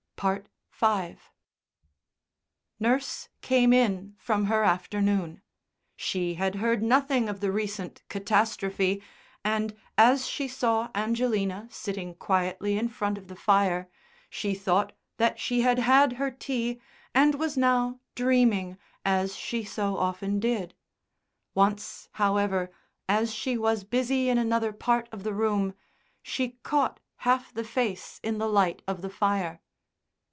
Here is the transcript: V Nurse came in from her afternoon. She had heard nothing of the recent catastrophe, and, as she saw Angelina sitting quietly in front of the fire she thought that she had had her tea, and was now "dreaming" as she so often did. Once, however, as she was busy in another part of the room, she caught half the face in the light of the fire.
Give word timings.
V 0.83 1.17
Nurse 2.79 3.27
came 3.41 3.73
in 3.73 4.13
from 4.19 4.45
her 4.45 4.63
afternoon. 4.63 5.41
She 5.95 6.35
had 6.35 6.53
heard 6.57 6.83
nothing 6.83 7.27
of 7.27 7.39
the 7.39 7.51
recent 7.51 8.03
catastrophe, 8.07 9.01
and, 9.43 9.75
as 9.97 10.27
she 10.27 10.47
saw 10.47 10.91
Angelina 10.93 11.67
sitting 11.71 12.13
quietly 12.13 12.77
in 12.77 12.87
front 12.87 13.17
of 13.17 13.29
the 13.29 13.35
fire 13.35 13.89
she 14.29 14.53
thought 14.53 14.91
that 15.17 15.39
she 15.39 15.61
had 15.61 15.79
had 15.79 16.13
her 16.13 16.29
tea, 16.29 16.79
and 17.15 17.33
was 17.33 17.57
now 17.57 17.99
"dreaming" 18.13 18.77
as 19.03 19.35
she 19.35 19.63
so 19.63 19.97
often 19.97 20.39
did. 20.39 20.75
Once, 21.55 22.09
however, 22.11 22.69
as 23.09 23.33
she 23.33 23.57
was 23.57 23.83
busy 23.83 24.29
in 24.29 24.37
another 24.37 24.71
part 24.71 25.09
of 25.11 25.23
the 25.23 25.33
room, 25.33 25.73
she 26.21 26.59
caught 26.61 26.99
half 27.17 27.51
the 27.51 27.63
face 27.63 28.19
in 28.23 28.37
the 28.37 28.47
light 28.47 28.83
of 28.87 29.01
the 29.01 29.09
fire. 29.09 29.59